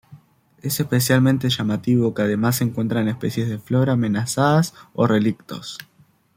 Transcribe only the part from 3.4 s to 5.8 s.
de flora amenazadas o relictos.